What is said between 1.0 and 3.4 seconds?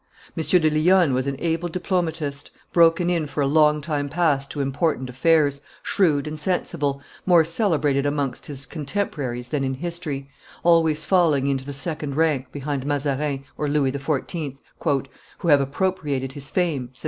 was an able diplomatist, broken in